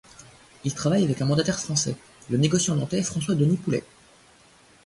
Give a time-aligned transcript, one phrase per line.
[0.63, 1.95] Il travaille avec un mandataire français,
[2.31, 3.83] le négociant nantais François Denis Poulet.